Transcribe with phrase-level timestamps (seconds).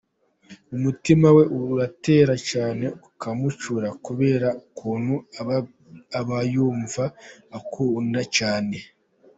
[0.75, 1.43] Umutima we
[1.73, 5.13] uratera cyane ukamurya kubera ukuntu
[6.19, 7.03] abayumva
[7.57, 8.77] agukunda cyane.